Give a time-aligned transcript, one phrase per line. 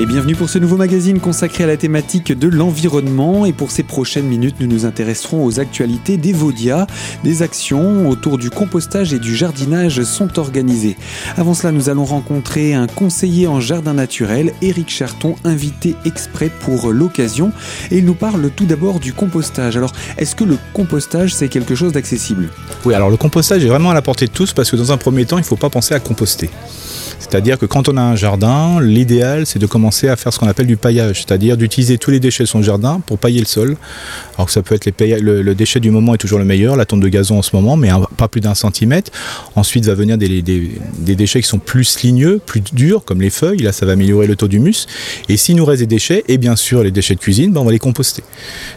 [0.00, 3.44] Et bienvenue pour ce nouveau magazine consacré à la thématique de l'environnement.
[3.44, 6.86] Et pour ces prochaines minutes, nous nous intéresserons aux actualités d'Evodia.
[7.22, 10.96] Des actions autour du compostage et du jardinage sont organisées.
[11.36, 16.92] Avant cela, nous allons rencontrer un conseiller en jardin naturel, Éric Charton, invité exprès pour
[16.92, 17.52] l'occasion.
[17.90, 19.76] Et il nous parle tout d'abord du compostage.
[19.76, 22.48] Alors, est-ce que le compostage, c'est quelque chose d'accessible?
[22.86, 24.96] Oui, alors le compostage est vraiment à la portée de tous parce que dans un
[24.96, 26.48] premier temps, il ne faut pas penser à composter.
[27.18, 30.48] C'est-à-dire que quand on a un jardin, l'idéal c'est de commencer à faire ce qu'on
[30.48, 33.76] appelle du paillage, c'est-à-dire d'utiliser tous les déchets de son jardin pour pailler le sol.
[34.34, 36.84] Alors que ça peut être les le, déchet du moment est toujours le meilleur, la
[36.84, 39.10] tonte de gazon en ce moment, mais pas plus d'un centimètre.
[39.56, 40.42] Ensuite va venir des,
[41.00, 44.36] déchets qui sont plus ligneux, plus durs, comme les feuilles, là ça va améliorer le
[44.36, 44.86] taux d'humus.
[45.28, 47.64] Et s'il nous reste des déchets, et bien sûr les déchets de cuisine, ben, on
[47.64, 48.22] va les composter.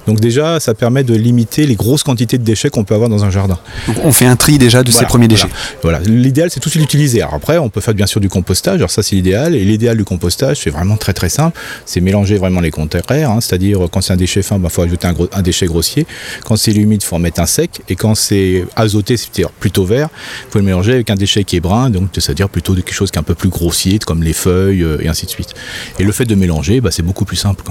[0.07, 3.23] Donc déjà ça permet de limiter les grosses quantités de déchets qu'on peut avoir dans
[3.23, 3.57] un jardin.
[4.03, 5.49] on fait un tri déjà de ces premiers déchets.
[5.81, 7.21] Voilà, l'idéal c'est tout de suite l'utiliser.
[7.21, 9.97] Alors après on peut faire bien sûr du compostage, alors ça c'est l'idéal, et l'idéal
[9.97, 13.41] du compostage c'est vraiment très très simple, c'est mélanger vraiment les contraires, hein.
[13.41, 16.07] c'est-à-dire quand c'est un déchet fin, il bah, faut ajouter un, déchet grossier,
[16.45, 19.83] quand c'est humide, il faut en mettre un sec, et quand c'est azoté, c'est-à-dire plutôt
[19.83, 20.07] vert,
[20.47, 23.11] il faut le mélanger avec un déchet qui est brun, donc c'est-à-dire plutôt quelque chose
[23.11, 25.53] qui est un peu plus grossier, comme les feuilles euh, et ainsi de suite.
[25.99, 27.65] Et le fait de mélanger, bah, c'est beaucoup plus simple.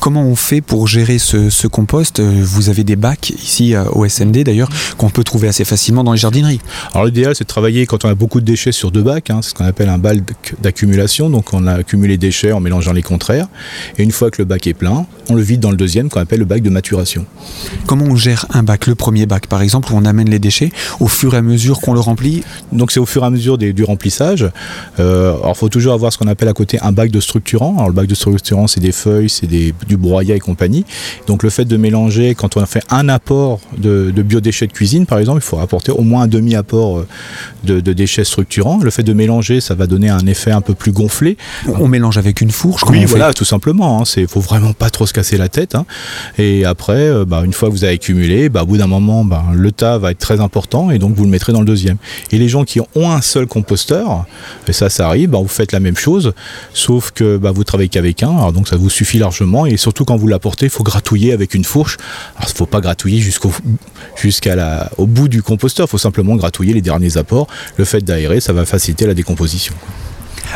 [0.00, 2.20] Comment on fait pour gérer ce, compost?
[2.20, 6.12] Vous avez des bacs ici euh, au SMD d'ailleurs, qu'on peut trouver assez facilement dans
[6.12, 6.60] les jardineries.
[6.92, 9.40] Alors l'idéal c'est de travailler quand on a beaucoup de déchets sur deux bacs, hein,
[9.42, 10.18] c'est ce qu'on appelle un bac
[10.62, 13.46] d'accumulation, donc on a accumulé des déchets en mélangeant les contraires,
[13.98, 16.20] et une fois que le bac est plein, on le vide dans le deuxième qu'on
[16.20, 17.26] appelle le bac de maturation.
[17.86, 18.86] Comment on gère un bac?
[18.86, 21.80] Le premier bac par exemple, où on amène les déchets au fur et à mesure
[21.80, 22.42] qu'on le remplit?
[22.72, 24.48] Donc c'est au fur et à mesure du remplissage.
[24.98, 27.74] Euh, alors il faut toujours avoir ce qu'on appelle à côté un bac de structurant.
[27.74, 29.46] Alors le bac de structurant c'est des feuilles, c'est
[29.90, 30.84] du broyat et compagnie.
[31.26, 35.04] Donc le fait de mélanger, quand on a fait un apport de, biodéchets de cuisine
[35.04, 37.06] par exemple, il faut apporter au moins un demi-apport euh,
[37.64, 38.78] de, déchets structurants.
[38.82, 41.36] Le fait de mélanger, ça va donner un effet un peu plus gonflé.
[41.66, 43.98] On mélange avec une fourche Oui, voilà, tout simplement.
[43.98, 44.22] Il hein.
[44.22, 45.74] ne faut vraiment pas trop se casser la tête.
[45.74, 45.84] Hein.
[46.38, 49.24] Et après, euh, bah, une fois que vous avez accumulé, bah, au bout d'un moment,
[49.24, 51.96] bah, le tas va être très important et donc vous le mettrez dans le deuxième.
[52.30, 54.24] Et les gens qui ont un seul composteur,
[54.68, 56.32] et ça, ça arrive, vous faites la même chose,
[56.72, 59.66] sauf que vous travaillez qu'avec un, alors donc ça vous suffit largement.
[59.66, 61.96] Et surtout quand vous l'apportez, il faut gratouiller avec une fourche.
[62.36, 63.52] Alors il ne faut pas gratouiller jusqu'au
[64.16, 67.46] jusqu'à la, au bout du composteur, il faut simplement gratouiller les derniers apports.
[67.76, 69.74] Le fait d'aérer, ça va faciliter la décomposition.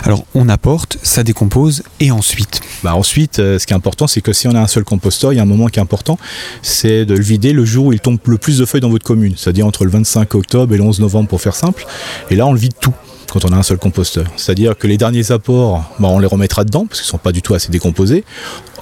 [0.02, 2.60] Alors on apporte, ça décompose et ensuite?
[2.82, 5.32] Bah Ensuite, euh, ce qui est important, c'est que si on a un seul composteur,
[5.32, 6.18] il y a un moment qui est important,
[6.62, 9.04] c'est de le vider le jour où il tombe le plus de feuilles dans votre
[9.04, 11.86] commune, c'est-à-dire entre le 25 octobre et le 11 novembre pour faire simple.
[12.30, 12.94] Et là, on le vide tout
[13.30, 14.26] quand on a un seul composteur.
[14.36, 17.32] C'est-à-dire que les derniers apports, bah, on les remettra dedans parce qu'ils ne sont pas
[17.32, 18.24] du tout assez décomposés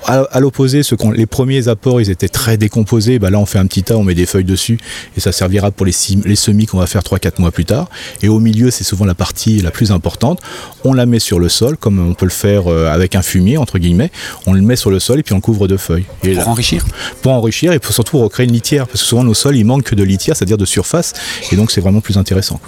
[0.06, 0.82] à, l'opposé,
[1.14, 3.18] les premiers apports, ils étaient très décomposés.
[3.18, 4.78] Bah là, on fait un petit tas, on met des feuilles dessus
[5.16, 7.88] et ça servira pour les, les semis qu'on va faire 3-4 mois plus tard.
[8.22, 10.40] Et au milieu, c'est souvent la partie la plus importante.
[10.84, 13.56] On la met sur le sol, comme on peut le faire euh, avec un fumier,
[13.56, 14.10] entre guillemets.
[14.46, 16.06] On le met sur le sol et puis on couvre de feuilles.
[16.24, 16.84] Et pour enrichir
[17.22, 18.86] Pour enrichir et pour surtout recréer une litière.
[18.86, 21.12] Parce que souvent, nos sols, ils manquent de litière, c'est-à-dire de surface.
[21.50, 22.60] Et donc, c'est vraiment plus intéressant.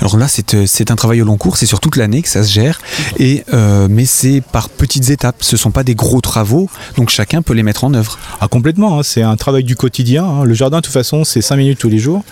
[0.00, 1.56] Alors là, c'est euh, un travail au long cours.
[1.56, 2.80] C'est sur toute l'année que ça se gère.
[3.18, 5.36] Et, euh, mais c'est par petites étapes.
[5.40, 8.18] Ce ne sont pas des gros travaux donc chacun peut les mettre en œuvre.
[8.40, 9.02] Ah, complètement, hein.
[9.02, 10.24] c'est un travail du quotidien.
[10.24, 10.44] Hein.
[10.44, 12.24] Le jardin, de toute façon, c'est 5 minutes tous les jours.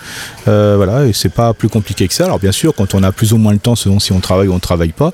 [0.47, 2.25] Euh, voilà, et c'est pas plus compliqué que ça.
[2.25, 4.47] Alors bien sûr, quand on a plus ou moins le temps, selon si on travaille
[4.47, 5.11] ou on ne travaille pas,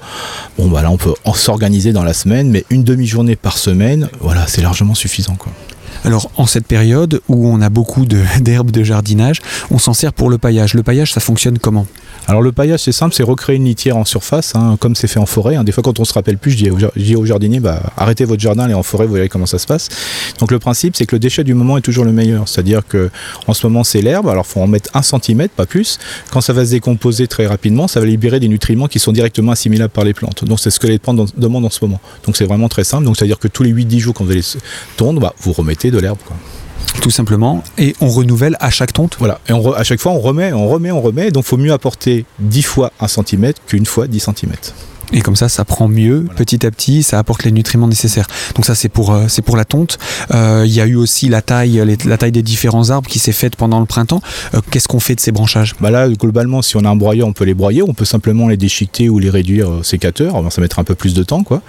[0.57, 4.47] bon bah là on peut s'organiser dans la semaine, mais une demi-journée par semaine, voilà,
[4.47, 5.35] c'est largement suffisant.
[5.35, 5.51] Quoi.
[6.03, 8.05] Alors en cette période où on a beaucoup
[8.39, 10.73] d'herbes de, jardinage, on s'en sert pour le paillage.
[10.73, 11.87] Le paillage, ça fonctionne comment?
[12.27, 15.19] Alors le paillage c'est simple, c'est recréer une litière en surface, hein, comme c'est fait
[15.19, 15.55] en forêt.
[15.55, 15.63] Hein.
[15.63, 18.41] Des fois quand on se rappelle plus, je dis, aux, au jardiniers, bah, arrêtez votre
[18.41, 19.89] jardin, allez en forêt, vous voyez comment ça se passe.
[20.39, 22.47] Donc le principe c'est que le déchet du moment est toujours le meilleur.
[22.47, 23.09] C'est-à-dire que
[23.47, 25.99] en ce moment c'est l'herbe, alors il faut en mettre un centimètre, pas plus.
[26.31, 29.51] Quand ça va se décomposer très rapidement, ça va libérer des nutriments qui sont directement
[29.51, 30.45] assimilables par les plantes.
[30.45, 31.99] Donc c'est ce que les plantes demandent en ce moment.
[32.25, 33.05] Donc c'est vraiment très simple.
[33.05, 34.43] Donc c'est-à-dire que tous les 8-10 jours quand vous allez
[34.97, 36.17] tondre, bah, vous remettez de l'herbe
[37.01, 39.15] tout simplement, et on renouvelle à chaque tonte.
[39.19, 42.25] Voilà, et à chaque fois on remet, on remet, on remet, donc faut mieux apporter
[42.39, 44.51] 10 fois 1 cm qu'une fois 10 cm.
[45.13, 48.27] Et comme ça, ça prend mieux petit à petit, ça apporte les nutriments nécessaires.
[48.55, 49.97] Donc ça, c'est pour, euh, c'est pour la tonte.
[50.33, 53.31] Euh, il y a eu aussi la taille, la taille des différents arbres qui s'est
[53.31, 54.21] faite pendant le printemps.
[54.53, 55.75] Euh, qu'est-ce qu'on fait de ces branchages?
[55.79, 57.81] Bah Là, globalement, si on a un broyeur, on peut les broyer.
[57.81, 60.51] On peut simplement les déchiqueter ou les réduire au sécateur.
[60.51, 61.43] ça mettra un peu plus de temps.
[61.43, 61.61] Quoi.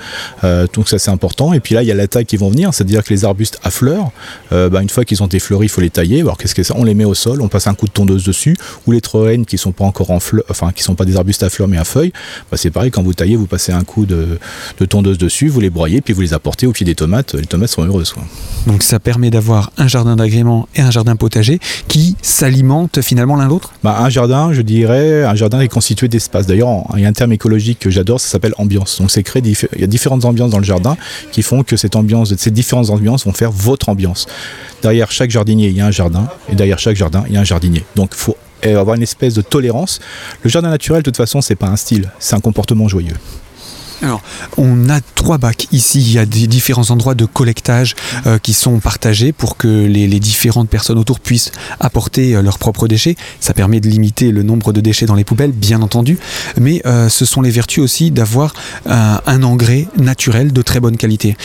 [0.74, 1.52] donc ça, c'est important.
[1.52, 2.72] Et puis là, il y a la taille qui vont venir.
[2.72, 4.10] C'est-à-dire que les arbustes à fleurs,
[4.50, 6.20] bah, une fois qu'ils ont été fleuris, il faut les tailler.
[6.20, 8.24] Alors qu'est-ce que ça On les met au sol, on passe un coup de tondeuse
[8.24, 8.56] dessus.
[8.86, 11.42] Ou les troènes qui sont pas encore en fleurs, enfin qui sont pas des arbustes
[11.42, 12.12] à fleurs mais à feuilles,
[12.50, 14.38] bah, c'est pareil quand vous taillez vous passez un coup de,
[14.88, 17.34] tondeuse dessus, vous les broyez, puis vous les apportez au pied des tomates.
[17.34, 18.14] Les tomates sont heureuses.
[18.66, 21.58] Donc ça permet d'avoir un jardin d'agrément et un jardin potager
[21.88, 23.72] qui s'alimentent finalement l'un l'autre?
[23.82, 26.46] Bah, Un jardin, je dirais, un jardin est constitué d'espace.
[26.46, 29.00] D'ailleurs, il y a un terme écologique que j'adore, ça s'appelle ambiance.
[29.00, 30.96] Donc c'est créé, il y a différentes ambiances dans le jardin
[31.32, 34.26] qui font que cette ambiance, ces différentes ambiances vont faire votre ambiance.
[34.82, 37.40] Derrière chaque jardinier, il y a un jardin, et derrière chaque jardin, il y a
[37.40, 37.84] un jardinier.
[37.94, 38.36] Donc il faut
[38.74, 40.00] avoir une espèce de tolérance.
[40.42, 43.16] Le jardin naturel, de toute façon, c'est pas un style, c'est un comportement joyeux.
[44.02, 44.22] Alors,
[44.58, 46.00] on a trois bacs ici.
[46.00, 47.94] Il y a des différents endroits de collectage
[48.26, 52.88] euh, qui sont partagés pour que les, différentes personnes autour puissent apporter euh, leurs propres
[52.88, 53.16] déchets.
[53.40, 56.18] Ça permet de limiter le nombre de déchets dans les poubelles, bien entendu.
[56.60, 58.54] Mais euh, ce sont les vertus aussi d'avoir
[58.86, 61.36] un engrais naturel de très bonne qualité.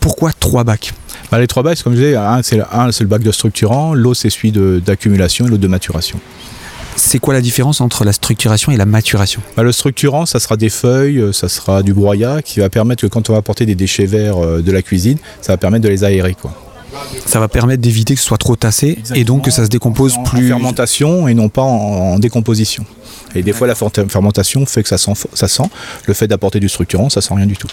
[0.00, 0.92] pourquoi trois bacs?
[1.32, 4.30] Bah, Les trois bacs, comme je disais, un c'est le, bac de structurant, l'autre c'est
[4.30, 6.20] celui d'accumulation et l'autre de maturation.
[6.94, 9.40] C'est quoi la différence entre la structuration et la maturation?
[9.56, 13.02] Bah, Le structurant, ça sera des feuilles, euh, ça sera du broyat qui va permettre
[13.02, 15.84] que quand on va apporter des déchets verts euh, de la cuisine, ça va permettre
[15.84, 16.36] de les aérer.
[16.40, 16.52] Quoi.
[17.24, 20.18] Ça va permettre d'éviter que ce soit trop tassé et donc que ça se décompose
[20.26, 20.52] plus.
[20.52, 22.84] En fermentation et non pas en, décomposition.
[23.34, 25.70] Et des fois, la fermentation fait que ça sent, ça sent.
[26.06, 27.68] Le fait d'apporter du structurant, ça sent rien du tout.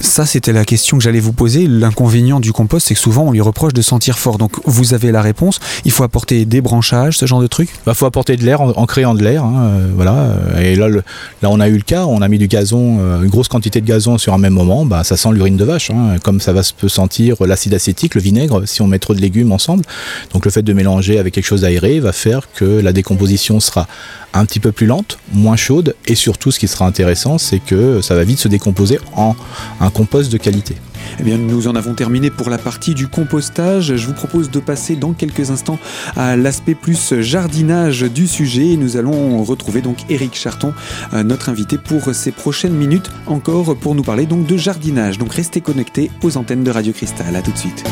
[0.00, 1.66] Ça, c'était la question que j'allais vous poser.
[1.66, 4.38] L'inconvénient du compost, c'est que souvent on lui reproche de sentir fort.
[4.38, 5.60] Donc vous avez la réponse.
[5.84, 7.68] Il faut apporter des branchages, ce genre de trucs.
[7.68, 9.44] Il bah, faut apporter de l'air en, créant de l'air.
[9.44, 10.34] Hein, euh, voilà.
[10.58, 11.02] Et là, là,
[11.50, 12.06] on a eu le cas.
[12.06, 14.86] On a mis du gazon, euh, une grosse quantité de gazon sur un même moment.
[14.86, 15.90] Bah, ça sent l'urine de vache.
[15.90, 19.14] Hein, comme ça va se peut sentir l'acide acétique, le vinaigre, si on met trop
[19.14, 19.84] de légumes ensemble.
[20.32, 23.86] Donc le fait de mélanger avec quelque chose d'aéré va faire que la décomposition sera
[24.32, 28.00] un petit peu plus lente, moins chaude, et surtout ce qui sera intéressant, c'est que
[28.00, 29.34] ça va vite se décomposer en
[29.80, 30.76] un compost de qualité.
[31.18, 33.96] Eh bien, nous en avons terminé pour la partie du compostage.
[33.96, 35.78] Je vous propose de passer dans quelques instants
[36.16, 38.76] à l'aspect plus jardinage du sujet.
[38.76, 40.72] Nous allons retrouver donc Eric Charton,
[41.12, 45.18] euh, notre invité pour ces prochaines minutes, encore pour nous parler donc de jardinage.
[45.18, 47.34] Donc restez connectés aux antennes de Radio Cristal.
[47.36, 47.84] À tout de suite.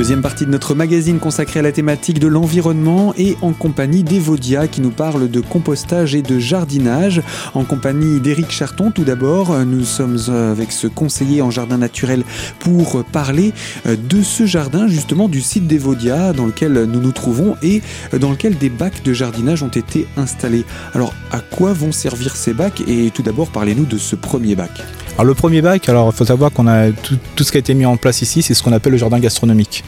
[0.00, 4.66] Deuxième partie de notre magazine consacrée à la thématique de l'environnement et en compagnie d'Evodia
[4.66, 7.20] qui nous parle de compostage et de jardinage.
[7.52, 12.24] En compagnie d'Éric Charton tout d'abord, nous sommes avec ce conseiller en jardin naturel
[12.60, 13.52] pour parler
[13.84, 17.82] de ce jardin justement du site d'Evodia dans lequel nous nous trouvons et
[18.18, 20.64] dans lequel des bacs de jardinage ont été installés.
[20.94, 22.82] Alors à quoi vont servir ces bacs?
[22.88, 24.80] Et tout d'abord parlez-nous de ce premier bac.
[25.14, 27.74] Alors le premier bac, alors il faut savoir qu'on a tout, ce qui a été
[27.74, 29.84] mis en place ici, c'est ce qu'on appelle le jardin gastronomique.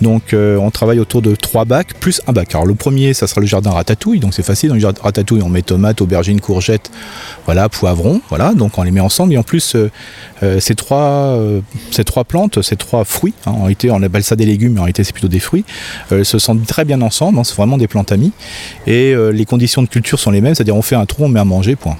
[0.00, 2.54] Donc euh, on travaille autour de trois bacs plus un bac.
[2.54, 4.70] Alors le premier, ça sera le jardin ratatouille, donc c'est facile.
[4.70, 6.90] Dans le jardin ratatouille, on met tomates, aubergines, courgettes,
[7.44, 9.34] voilà, poivrons, voilà, donc on les met ensemble.
[9.34, 9.90] Et en plus, euh,
[10.42, 11.36] euh, ces, trois,
[12.26, 15.12] plantes, ces trois fruits, hein, en on appelle ça des légumes, mais en réalité c'est
[15.12, 15.64] plutôt des fruits,
[16.10, 18.32] se sentent très bien ensemble, hein, c'est vraiment des plantes amies.
[18.86, 21.40] Et les conditions de culture sont les mêmes, c'est-à-dire on fait un trou, on met
[21.40, 21.96] à manger, point.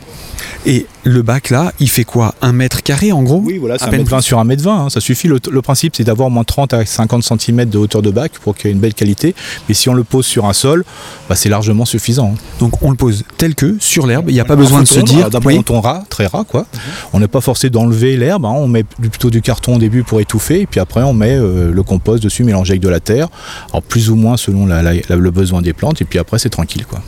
[0.64, 2.34] Et le bac là, il fait quoi?
[2.40, 3.42] Un mètre carré en gros?
[3.44, 4.84] Oui, voilà, c'est un mètre 20 sur un mètre 20.
[4.84, 5.26] Hein, ça suffit.
[5.26, 8.66] Le, principe, c'est d'avoir moins 30 à 50 cm de hauteur de bac pour qu'il
[8.66, 9.34] y ait une belle qualité.
[9.68, 10.84] Mais si on le pose sur un sol,
[11.28, 12.34] bah, c'est largement suffisant.
[12.34, 12.40] Hein.
[12.60, 14.26] Donc on le pose tel que sur l'herbe.
[14.28, 15.30] Il n'y a pas besoin de se dire.
[15.30, 16.60] D'abord, on très ras, quoi.
[16.60, 16.80] Mhm.
[17.14, 18.44] On n'est pas forcé d'enlever l'herbe.
[18.44, 18.52] Hein.
[18.54, 20.60] on met plutôt du carton au début pour étouffer.
[20.60, 23.28] Et puis après, on met euh, le compost dessus mélangé avec de la terre.
[23.70, 26.00] Alors plus ou moins selon le besoin des plantes.
[26.00, 27.00] Et puis après, c'est tranquille, quoi.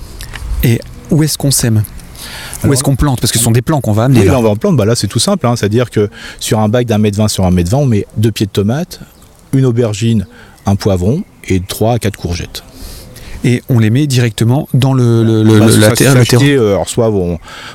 [0.64, 1.84] Et où est-ce qu'on sème?
[2.64, 3.20] Où est-ce qu'on plante?
[3.20, 4.24] Parce que ce sont des plants qu'on va amener.
[4.24, 4.76] là, on va en plante.
[4.76, 5.46] Bah là, c'est tout simple.
[5.46, 5.56] Hein.
[5.56, 6.08] C'est-à-dire que
[6.40, 8.50] sur un bac d'un mètre vingt sur un mètre vingt, on met deux pieds de
[8.50, 9.00] tomates,
[9.52, 10.26] une aubergine,
[10.66, 12.62] un poivron et trois à quatre courgettes
[13.44, 16.14] et on les met directement dans le, bah, la terre.
[16.42, 17.12] Euh, alors soit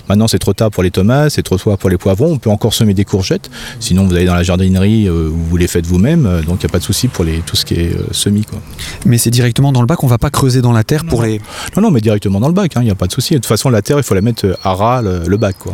[0.10, 2.50] maintenant c'est trop tard pour les tomates, c'est trop tard pour les poivrons, on peut
[2.50, 3.50] encore semer des courgettes.
[3.80, 6.72] Sinon vous allez dans la jardinerie euh, vous les faites vous-même, euh, donc il n'y
[6.72, 8.44] a pas de souci pour les, tout ce qui est semis.
[8.44, 8.60] Quoi.
[9.06, 11.22] Mais c'est directement dans le bac, on ne va pas creuser dans la terre pour
[11.24, 11.40] les.
[11.76, 13.36] Non non mais directement dans le bac, il hein, n'y a pas de souci.
[13.36, 15.74] De toute façon la terre il faut la mettre à ras le, bac quoi.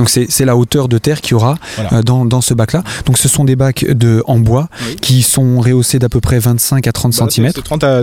[0.00, 1.56] Donc c'est la hauteur de terre qu'il y aura
[1.92, 2.82] euh, dans, ce bac-là.
[3.04, 4.68] Donc ce sont des bacs de, en bois
[5.02, 7.50] qui sont rehaussés d'à peu près 25 à 30 cm.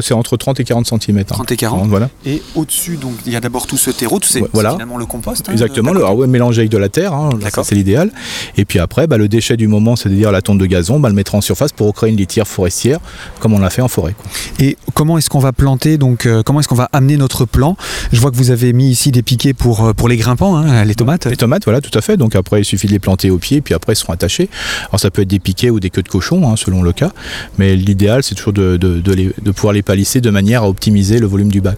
[0.01, 1.23] C'est entre 30 et 40 cm.
[1.23, 1.89] 30 et 40.
[1.89, 2.09] Voilà.
[2.23, 5.49] Et au-dessus, donc il y a d'abord tout ce terreau, c'est finalement le compost.
[5.49, 7.31] Hein, Exactement, le, ah mélangé avec de la terre, hein,
[7.63, 8.11] c'est l'idéal.
[8.57, 11.15] Et puis après, bah, le déchet du moment, c'est-à-dire la tonte de gazon, bah, le
[11.15, 12.99] mettre en surface pour recréer une litière forestière,
[13.39, 14.13] comme on l'a fait en forêt.
[14.59, 17.75] Et comment est-ce qu'on va planter donc euh, Comment est-ce qu'on va amener notre plan?
[18.11, 20.85] Je vois que vous avez mis ici des piquets pour, euh, pour les grimpants, hein,
[20.85, 21.25] les tomates.
[21.25, 22.17] Les tomates, voilà, tout à fait.
[22.17, 24.49] Donc après, il suffit de les planter au pied, puis après, ils seront attachés.
[24.89, 27.11] Alors ça peut être des piquets ou des queues de cochon, hein, selon le cas.
[27.57, 31.61] Mais l'idéal, c'est toujours de, pouvoir les palisser de manière à optimiser le volume du
[31.61, 31.77] bac.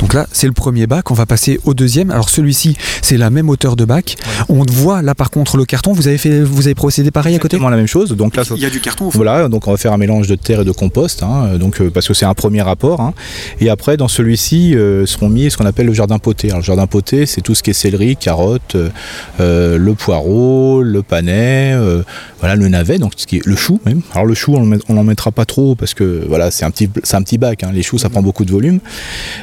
[0.00, 1.10] Donc là, c'est le premier bac.
[1.10, 2.10] On va passer au deuxième.
[2.10, 4.16] Alors celui-ci, c'est la même hauteur de bac.
[4.48, 5.92] On voit là par contre le carton.
[5.92, 7.56] Vous avez fait, vous avez procédé pareil à côté?
[7.56, 8.10] Exactement la même chose.
[8.16, 9.08] Donc là, il y a du carton.
[9.08, 9.18] Au fond.
[9.18, 11.90] Voilà, donc on va faire un mélange de terre et de compost, hein, donc euh,
[11.90, 13.00] parce que c'est un premier rapport.
[13.00, 13.12] Hein.
[13.60, 16.48] Et après, dans celui-ci, euh, seront mis ce qu'on appelle le jardin poté.
[16.48, 18.76] Alors, le jardin poté, c'est tout ce qui est céleri, carotte,
[19.40, 22.02] euh, le poireau, le panais, euh,
[22.40, 24.00] voilà, le navet, donc ce qui est le chou même.
[24.14, 27.16] Alors le chou, on n'en mettra pas trop parce que voilà, c'est un petit, c'est
[27.16, 27.62] un petit bac.
[27.62, 27.70] Hein.
[27.72, 28.80] Les choux, ça prend beaucoup de volume.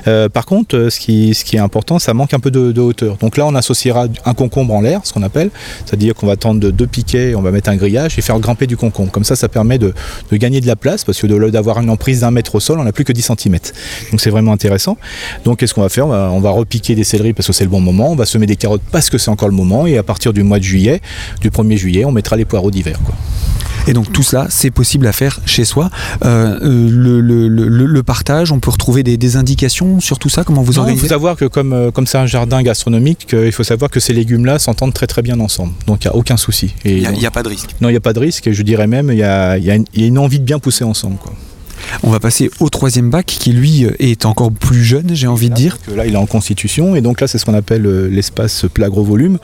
[0.07, 3.18] Euh, par contre, ce qui, est important, ça manque un peu de, de hauteur.
[3.18, 5.51] Donc là, on associera un concombre en l'air, ce qu'on appelle,
[5.86, 8.77] c'est-à-dire qu'on va tendre deux piquets, on va mettre un grillage et faire grimper du
[8.77, 9.12] concombre.
[9.12, 9.94] Comme ça, ça permet de,
[10.32, 12.80] de gagner de la place parce que de d'avoir une emprise d'un mètre au sol,
[12.80, 13.58] on n'a plus que 10 cm.
[14.12, 14.98] Donc c'est vraiment intéressant.
[15.46, 16.08] Donc qu'est-ce qu'on va faire?
[16.08, 18.12] On va, on va repiquer des céleris parce que c'est le bon moment.
[18.12, 19.86] On va semer des carottes parce que c'est encore le moment.
[19.86, 21.01] Et à partir du mois de juillet,
[21.42, 22.98] du 1er juillet, on mettra les poireaux d'hiver.
[23.88, 25.89] Et donc tout cela, c'est possible à faire chez soi.
[26.25, 30.44] Euh, le, le, le, le, partage, on peut retrouver des, des, indications sur tout ça,
[30.44, 33.27] comment vous non, organisez Il faut savoir que comme euh, comme c'est un jardin gastronomique,
[33.34, 35.74] il faut savoir que ces légumes-là s'entendent très très bien ensemble.
[35.86, 36.74] Donc il n'y a aucun souci.
[36.86, 37.75] Il n'y a, a, pas de risque.
[37.82, 38.48] Non, il n'y a pas de risque.
[38.48, 40.60] Et je dirais même, il y a, y, a y a une envie de bien
[40.60, 41.17] pousser ensemble.
[41.17, 41.34] Quoi.
[42.03, 45.56] On va passer au troisième bac qui lui est encore plus jeune, j'ai envie de
[45.56, 45.77] dire.
[45.96, 49.03] Là, il est en constitution et donc là, c'est ce qu'on appelle l'espace plat gros
[49.03, 49.38] volume.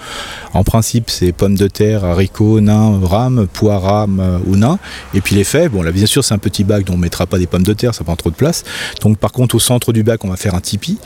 [0.53, 4.79] En principe, c'est pommes de terre, haricots, nains, rames, pois, rames ou nains.
[5.13, 7.01] Et puis les fèves, bon là, bien sûr, c'est un petit bac dont on ne
[7.01, 8.63] mettra pas des pommes de terre, ça prend trop de place.
[9.01, 10.97] Donc par contre, au centre du bac, on va faire un tipi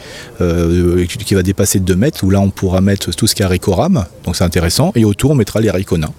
[0.41, 3.41] euh, qui va dépasser de 2 mètres où là, on pourra mettre tout ce qui
[3.41, 4.05] est haricots rames.
[4.25, 4.91] Donc c'est intéressant.
[4.95, 6.13] Et autour, on mettra les haricots nains.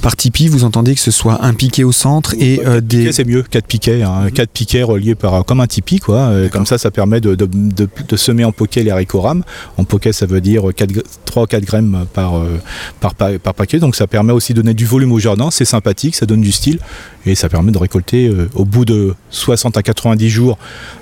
[0.00, 3.12] Par tipi, vous entendez que ce soit un piquet au centre et euh, des.
[3.12, 4.02] C'est mieux, 4 piquets.
[4.02, 6.30] Hein, 4 piquets reliés par comme un tipi quoi.
[6.50, 9.42] Comme ça, ça permet de, de, de, de semer en poquet les haricots rames.
[9.76, 10.92] En poquet, ça veut dire 4,
[11.24, 12.60] 3 4 grammes par, euh,
[13.00, 13.78] par, par, par, paquet.
[13.78, 15.50] Donc ça permet aussi de donner du volume au jardin.
[15.50, 16.78] C'est sympathique, ça donne du style
[17.26, 20.58] et ça permet de récolter euh, au bout de 60 à 90 jours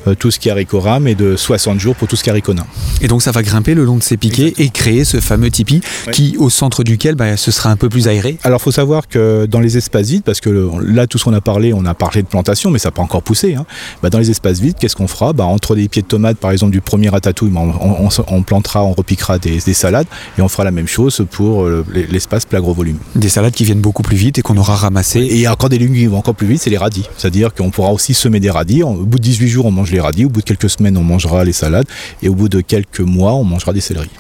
[0.07, 2.29] euh, tout ce qui est haricots rames et de 60 jours pour tout ce qui
[2.29, 2.67] est haricots nains.
[3.01, 4.67] Et donc ça va grimper le long de ces piquets Exactement.
[4.67, 6.13] et créer ce fameux tipi ouais.
[6.13, 8.39] qui, au centre duquel, bah, ce sera un peu plus aéré.
[8.43, 11.35] Alors il faut savoir que dans les espaces vides, parce que là tout ce qu'on
[11.35, 13.55] a parlé, on a parlé de plantation, mais ça n'a pas encore poussé.
[13.55, 13.67] Hein.
[14.03, 15.33] Bah, dans les espaces vides, qu'est-ce qu'on fera?
[15.33, 18.85] Bah, Entre des pieds de tomates, par exemple, du premier ratatouille, on, on, on, plantera,
[18.85, 20.07] on repiquera des, des, salades
[20.39, 22.99] et on fera la même chose pour euh, l'espace plat gros volume.
[23.15, 25.27] Des salades qui viennent beaucoup plus vite et qu'on aura ramassées.
[25.31, 27.09] Et encore des légumes encore plus vite, c'est les radis.
[27.17, 28.83] C'est-à-dire qu'on pourra aussi semer des radis.
[28.83, 30.25] Au bout de 18 jours, on mange les radis.
[30.25, 31.87] Au bout de quelques semaines, on mangera les salades.
[32.23, 34.11] Et au bout de quelques mois, on mangera des céleris.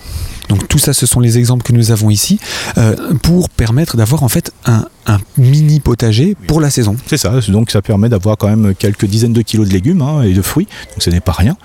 [0.51, 2.41] Donc tout ça, ce sont les exemples que nous avons ici
[2.77, 6.97] euh, pour permettre d'avoir en fait un, un, mini potager pour la saison.
[7.07, 10.23] C'est ça, donc ça permet d'avoir quand même quelques dizaines de kilos de légumes hein,
[10.23, 11.57] et de fruits, donc ce n'est pas rien.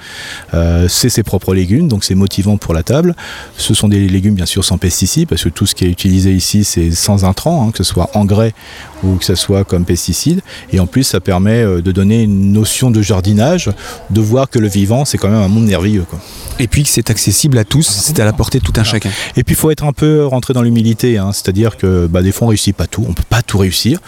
[0.53, 3.15] Euh, c'est ses propres légumes, donc c'est motivant pour la table.
[3.57, 6.31] Ce sont des légumes bien sûr sans pesticides, parce que tout ce qui est utilisé
[6.31, 8.53] ici c'est sans intrants, hein, que ce soit engrais
[9.03, 10.41] ou que ce soit comme pesticides.
[10.71, 13.71] Et en plus ça permet euh, de donner une notion de jardinage,
[14.11, 16.05] de voir que le vivant c'est quand même un monde merveilleux.
[16.07, 16.19] Quoi.
[16.59, 19.09] Et puis que c'est accessible à tous, c'est à la portée de tout un chacun.
[19.35, 22.31] Et puis il faut être un peu rentré dans l'humilité, hein, c'est-à-dire que bah, des
[22.31, 23.99] fois on réussit pas tout, on peut pas tout réussir,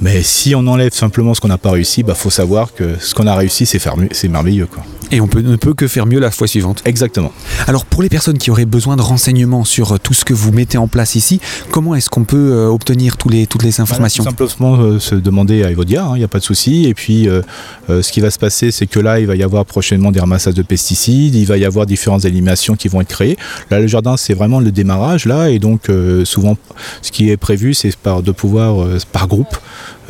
[0.00, 2.96] mais si on enlève simplement ce qu'on n'a pas réussi, il bah, faut savoir que
[2.98, 4.66] ce qu'on a réussi c'est merveilleux.
[4.66, 4.84] Quoi.
[5.14, 6.82] Et on peut, ne peut que faire mieux la fois suivante.
[6.84, 7.32] Exactement.
[7.68, 10.76] Alors pour les personnes qui auraient besoin de renseignements sur tout ce que vous mettez
[10.76, 11.40] en place ici,
[11.70, 15.14] comment est-ce qu'on peut euh, obtenir tous les, toutes les informations bah, Simplement euh, se
[15.14, 16.86] demander à Evodia, il n'y a pas de souci.
[16.86, 17.42] Et puis euh,
[17.90, 20.20] euh, ce qui va se passer, c'est que là, il va y avoir prochainement des
[20.20, 23.36] ramassages de pesticides, il va y avoir différentes animations qui vont être créées.
[23.70, 26.56] Là, le jardin, c'est vraiment le démarrage là, et donc euh, souvent,
[27.02, 29.56] ce qui est prévu, c'est par de pouvoir euh, par groupe,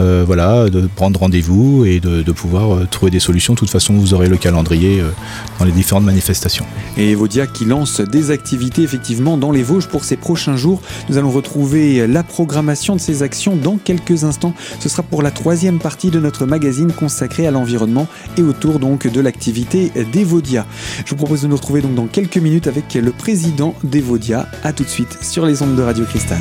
[0.00, 3.54] euh, voilà, de prendre rendez-vous et de, pouvoir euh, trouver des solutions.
[3.54, 5.10] De toute façon, vous aurez le calendrier euh,
[5.58, 6.66] dans les différentes manifestations.
[6.96, 10.80] Et Evodia qui lance des activités effectivement dans les Vosges pour ces prochains jours.
[11.08, 14.54] Nous allons retrouver la programmation de ces actions dans quelques instants.
[14.80, 19.06] Ce sera pour la troisième partie de notre magazine consacré à l'environnement et autour donc
[19.06, 20.66] de l'activité d'Evodia.
[21.04, 24.48] Je vous propose de nous retrouver donc dans quelques minutes avec le président d'Evodia.
[24.64, 26.40] A tout de suite sur les ondes de Radio Cristal.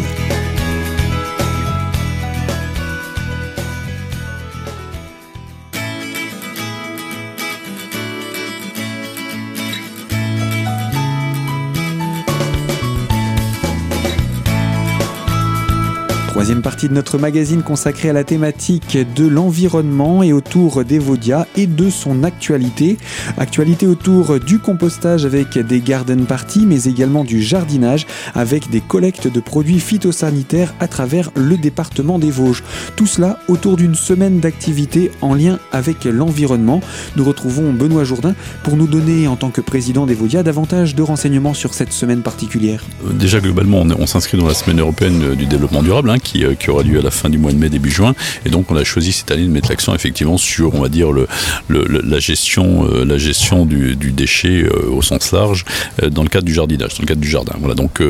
[16.44, 21.68] Troisième partie de notre magazine consacrée à la thématique de l'environnement et autour d'Evodia et
[21.68, 22.98] de son actualité.
[23.38, 29.32] Actualité autour du compostage avec des garden parties, mais également du jardinage avec des collectes
[29.32, 32.62] de produits phytosanitaires à travers le département des Vosges.
[32.98, 36.82] Tout cela autour d'une semaine d'activité en lien avec l'environnement.
[37.16, 41.54] Nous retrouvons Benoît Jourdain pour nous donner, en tant que président d'Evodia, davantage de renseignements
[41.54, 42.84] sur cette semaine particulière.
[43.14, 46.84] Déjà, globalement, on, s'inscrit dans la semaine européenne du développement durable, hein, qui, qui, aura
[46.84, 48.16] lieu à la fin du mois de mai, début juin.
[48.46, 51.12] Et donc on a choisi cette année de mettre l'accent effectivement sur, on va dire,
[51.12, 51.28] le,
[51.70, 55.66] la gestion, du, déchet au sens large
[56.10, 57.54] dans le cadre du jardinage, dans le cadre du jardin.
[57.60, 58.02] Voilà, donc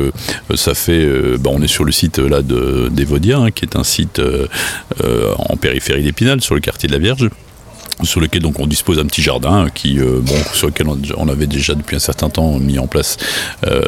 [0.54, 1.06] ça fait,
[1.38, 4.20] bah, on est sur le site là de d'Evodia, hein, qui est un site
[5.02, 7.28] en périphérie d'Épinal, sur le quartier de la Vierge
[8.02, 10.86] sur lequel donc on dispose d'un petit jardin qui euh, bon sur lequel
[11.16, 13.16] on, avait déjà depuis un certain temps mis en place
[13.66, 13.82] euh,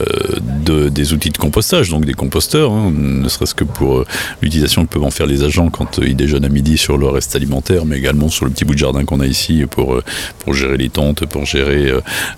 [0.65, 4.07] de, des outils de compostage donc des composteurs hein, ne serait-ce que pour euh,
[4.43, 7.35] l'utilisation que peuvent en faire les agents quand ils déjeunent à midi sur le reste
[7.35, 10.01] alimentaire mais également sur le petit bout de jardin qu'on a ici pour
[10.39, 11.93] pour gérer les tentes pour gérer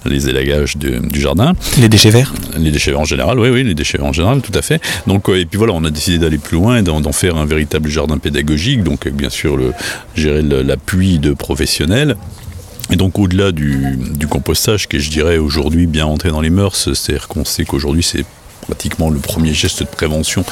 [0.06, 1.54] les élagages du jardin.
[1.78, 2.32] Les déchets verts.
[2.56, 4.80] Les déchets verts en général oui oui les déchets verts en général tout à fait.
[5.06, 7.88] Donc et puis voilà on a décidé d'aller plus loin et d'en faire un véritable
[7.88, 9.72] jardin pédagogique donc bien sûr le
[10.14, 11.57] gérer l'appui de professeurs
[12.90, 13.98] et donc au-delà du,
[14.30, 18.24] compostage, qui je dirais aujourd'hui bien entré dans les mœurs, c'est-à-dire qu'on sait qu'aujourd'hui c'est
[18.68, 20.44] pratiquement le premier geste de prévention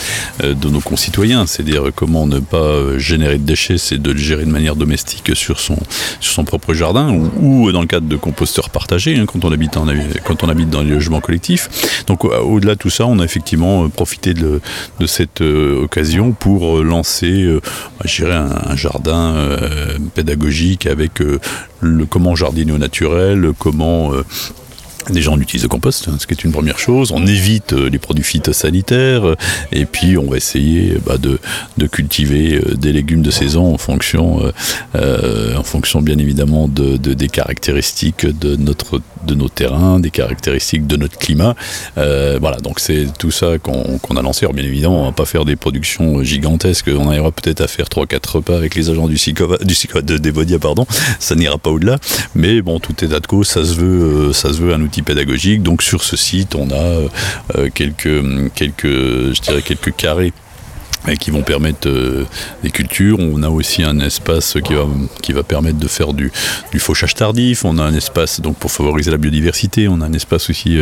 [0.43, 1.47] euh, de nos concitoyens.
[1.47, 5.37] C'est-à-dire comment ne pas euh, générer de déchets, c'est de le gérer de manière domestique
[5.37, 5.77] sur son,
[6.21, 9.79] sur son propre jardin ou, dans le cadre de composteurs partagés hein, quand, on habite
[10.25, 12.03] quand on habite dans les logements collectifs.
[12.07, 14.61] Donc au-delà de tout ça, on a effectivement euh, profité de,
[15.07, 17.47] cette occasion pour lancer
[18.05, 19.37] un, un, jardin
[20.15, 24.11] pédagogique avec le comment jardiner au naturel, comment
[25.11, 27.13] Déjà, on utilise le compost, hein, ce qui est une première chose.
[27.13, 29.25] On évite euh, les produits phytosanitaires.
[29.25, 29.37] Euh,
[29.71, 31.39] et puis, on va essayer bah, de,
[31.87, 34.53] cultiver euh, des légumes de saison en fonction,
[34.95, 40.87] en fonction bien évidemment de, de, des caractéristiques de, notre, de nos terrains, des caractéristiques
[40.87, 41.55] de notre climat.
[41.97, 44.45] voilà, donc c'est tout ça qu'on a lancé.
[44.45, 46.91] Alors, bien évidemment, on va pas faire des productions gigantesques.
[46.97, 50.59] On arrivera peut-être à faire 3-4 repas avec les agents du SICOVA, du de Devodia,
[50.59, 50.87] pardon.
[51.19, 51.99] Ça n'ira pas au-delà.
[52.35, 53.49] Mais bon, tout est à de cause.
[53.49, 55.63] Ça se veut, ça se veut un outil pédagogique.
[55.63, 57.09] Donc sur ce site, on a euh,
[57.57, 60.33] euh, quelques, quelques, je dirais quelques carrés
[61.15, 62.25] qui vont permettre euh,
[62.63, 63.19] des cultures.
[63.21, 64.87] On a aussi un espace qui va,
[65.23, 66.33] qui va permettre de faire du,
[66.73, 67.65] du fauchage tardif.
[67.65, 69.89] On a un espace donc pour favoriser la biodiversité.
[69.89, 70.79] On a un espace aussi,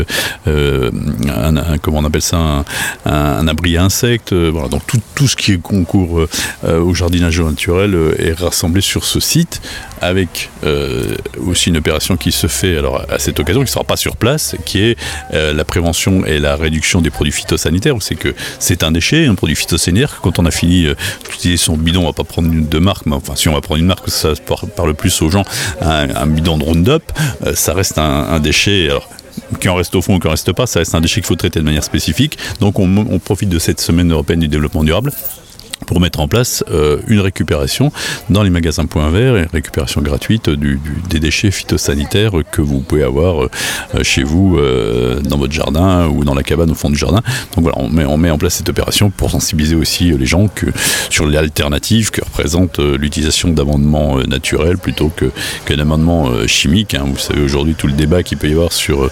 [0.47, 2.65] un, comment on appelle ça,
[3.05, 4.33] un, abri à insectes.
[4.33, 6.27] voilà, donc tout, tout ce qui concourt
[6.67, 9.61] au jardinage naturel est rassemblé sur ce site
[10.01, 13.85] avec euh, aussi une opération qui se fait alors à cette occasion, qui ne sera
[13.85, 14.99] pas sur place, qui est
[15.33, 17.95] euh, la prévention et la réduction des produits phytosanitaires.
[18.03, 20.21] Sait que c'est un déchet, un produit phytosanitaire.
[20.23, 20.95] Quand on a fini euh,
[21.31, 23.61] d'utiliser son bidon, on va pas prendre une de marque, mais enfin si on va
[23.61, 24.33] prendre une marque, ça
[24.77, 25.45] parle plus aux gens.
[25.81, 27.03] Un, bidon de Roundup,
[27.55, 28.89] ça reste un, déchet.
[29.61, 31.27] Qui en reste au fond ou qui en reste pas, ça reste un déchet qu'il
[31.27, 32.39] faut traiter de manière spécifique.
[32.61, 35.11] Donc on, on profite de cette semaine européenne du développement durable
[35.85, 37.93] pour mettre en place euh, une récupération
[38.31, 43.03] dans les magasins Point Vert, une récupération gratuite du, des déchets phytosanitaires que vous pouvez
[43.03, 43.49] avoir euh,
[44.03, 47.23] chez vous euh, dans votre jardin ou dans la cabane au fond du jardin.
[47.55, 50.67] Donc voilà, on met, en place cette opération pour sensibiliser aussi les gens que,
[51.11, 55.31] sur les alternatives que représente l'utilisation d'amendements naturels plutôt que,
[55.65, 56.95] que d'amendements chimiques.
[56.95, 57.05] Hein.
[57.07, 59.11] Vous savez aujourd'hui tout le débat qu'il peut y avoir sur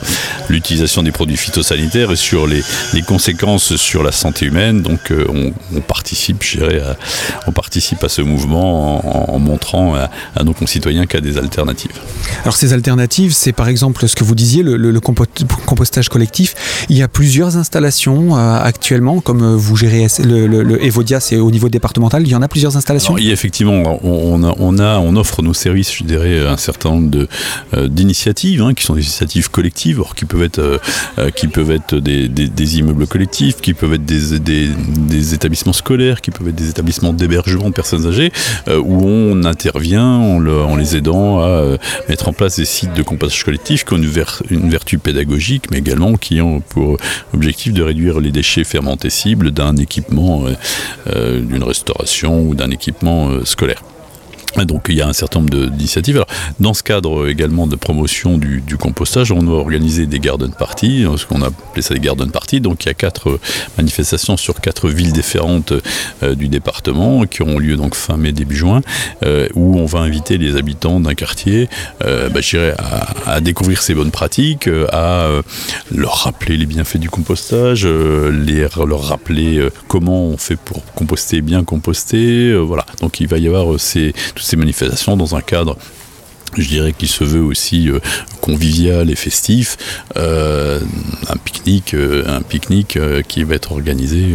[0.48, 2.62] l'utilisation des produits phytosanitaires et sur les,
[3.06, 4.82] conséquences sur la santé humaine.
[4.82, 6.82] Donc on, on participe, je
[7.46, 11.92] on participe à ce mouvement en, montrant à, nos concitoyens qu'il y a des alternatives.
[12.42, 16.54] Alors ces alternatives, c'est par exemple ce que vous disiez, le, compostage collectif.
[16.88, 21.50] Il y a plusieurs installations euh, actuellement, comme euh, vous gérez le, Evodia, c'est au
[21.50, 22.22] niveau départemental.
[22.22, 23.16] Il y en a plusieurs installations?
[23.18, 27.26] il y a effectivement, on, a, on, offre nos services, je dirais, un certain nombre
[27.74, 30.80] euh, d'initiatives hein, qui sont des initiatives collectives, or, qui peuvent être,
[31.36, 36.48] qui peuvent être des, immeubles collectifs, qui peuvent être des, des établissements scolaires, qui peuvent
[36.48, 38.32] être des établissements d'hébergement de personnes âgées
[38.68, 43.02] euh, où on intervient en, les aidant à euh, mettre en place des sites de
[43.02, 43.98] compostage collectif qui ont
[44.50, 46.96] une, vertu pédagogique mais également qui ont pour
[47.34, 50.44] objectif de réduire les déchets fermentescibles d'un équipement,
[51.08, 53.82] euh, d'une restauration ou d'un équipement scolaire.
[54.56, 56.24] Donc il y a un certain nombre d'initiatives.
[56.60, 61.26] Dans ce cadre également de promotion du, compostage, on a organisé des garden parties, ce
[61.26, 62.60] qu'on a appelé ça des garden parties.
[62.60, 63.38] Donc il y a quatre
[63.78, 65.72] manifestations sur quatre villes différentes
[66.22, 68.80] euh, du département qui auront lieu donc fin mai début juin,
[69.22, 71.68] euh, où on va inviter les habitants d'un quartier,
[72.04, 72.40] euh, bah,
[72.78, 75.28] à, à, découvrir ces bonnes pratiques, à
[75.94, 81.64] leur rappeler les bienfaits du compostage, les, leur rappeler comment on fait pour composter bien
[81.64, 82.54] composter.
[82.54, 82.84] voilà.
[83.00, 84.12] Donc il va y avoir ces
[84.42, 85.76] ces manifestations dans un cadre
[86.56, 87.98] je dirais qu'il se veut aussi euh,
[88.40, 89.76] convivial et festif,
[90.16, 90.80] euh,
[91.28, 94.34] un pique-nique, euh, un pique-nique qui va être organisé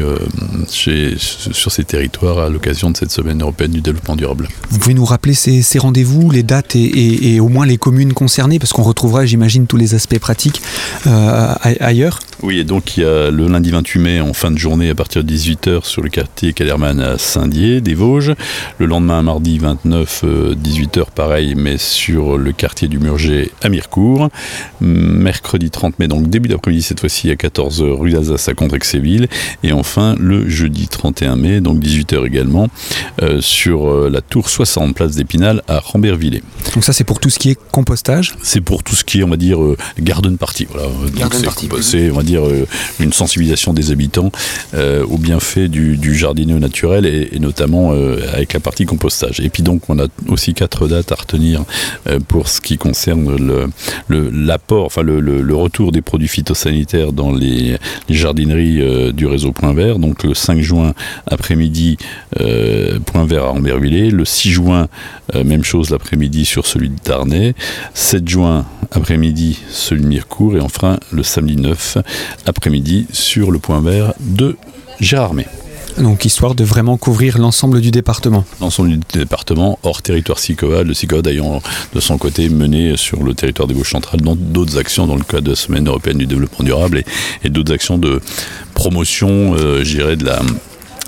[0.68, 4.48] sur ces territoires à l'occasion de cette semaine européenne du développement durable.
[4.70, 8.74] Vous pouvez nous rappeler ces, rendez-vous, les dates et, au moins les communes concernées, parce
[8.74, 10.62] qu'on retrouvera, j'imagine, tous les aspects pratiques
[11.04, 12.20] ailleurs.
[12.44, 14.96] Oui, et donc il y a le lundi 28 mai en fin de journée à
[14.96, 18.34] partir de 18h sur le quartier Calerman à Saint-Dié des Vosges.
[18.78, 20.24] Le lendemain, mardi 29,
[20.56, 24.30] 18h pareil, mais sur le quartier du Murger à Mirecourt.
[24.82, 29.28] Mercredi 30 mai, donc début d'après-midi cette fois-ci à 14h rue d'Alsace à Contrexéville.
[29.64, 32.68] Et enfin le jeudi 31 mai, donc 18h également,
[33.22, 36.44] euh, sur euh, la tour 60 place d'Épinal à Rambervillers.
[36.74, 39.24] Donc ça c'est pour tout ce qui est compostage C'est pour tout ce qui est,
[39.24, 40.68] on va dire, euh, garden party.
[40.70, 40.88] Voilà.
[41.82, 42.44] c'est, on va dire,
[43.00, 44.32] une sensibilisation des habitants
[44.74, 47.92] au bienfait du, du jardinet naturel et, et notamment
[48.34, 49.40] avec la partie compostage.
[49.40, 51.64] Et puis donc on a aussi quatre dates à retenir euh,
[52.28, 53.72] pour ce qui concerne
[54.10, 57.78] l'apport, enfin le, retour des produits phytosanitaires dans les,
[58.10, 60.00] jardineries euh, du réseau Point Vert.
[60.00, 60.94] Donc le 5 juin
[61.26, 61.98] après-midi,
[62.40, 64.12] euh, Point Vert à Ambervillers.
[64.12, 64.88] Le 6 juin,
[65.34, 67.54] même chose l'après-midi sur celui de Darnay.
[67.94, 70.58] 7 juin après-midi, celui de Mirecourt.
[70.58, 71.98] Et enfin le samedi 9
[72.46, 74.58] après-midi sur le Point Vert de
[75.00, 75.46] Gérardmer.
[75.98, 78.46] Donc histoire de vraiment couvrir l'ensemble du département.
[78.62, 81.62] L'ensemble du département, hors territoire SICOA, le SICOA ayant
[81.94, 85.44] de son côté mené sur le territoire des Vosges centrales d'autres actions dans le cadre
[85.44, 87.04] de la Semaine européenne du développement durable
[87.44, 88.22] et, d'autres actions de
[88.76, 90.42] promotion, euh, de la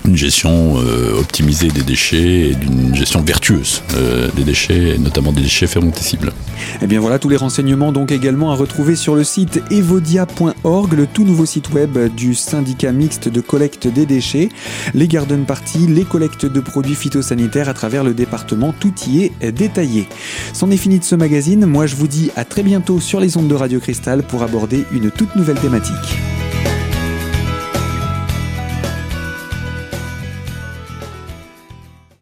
[0.04, 5.42] une gestion euh, optimisée des déchets et d'une gestion vertueuse euh, des déchets, notamment des
[5.42, 6.28] déchets fermentescibles.
[6.28, 10.92] Et eh bien voilà tous les renseignements donc également à retrouver sur le site evodia.org,
[10.92, 14.48] le tout nouveau site web du syndicat mixte de collecte des déchets,
[14.94, 19.52] les garden parties, les collectes de produits phytosanitaires à travers le département, tout y est
[19.52, 20.06] détaillé.
[20.52, 23.36] C'en est fini de ce magazine, moi je vous dis à très bientôt sur les
[23.36, 25.94] ondes de Radio Cristal pour aborder une toute nouvelle thématique.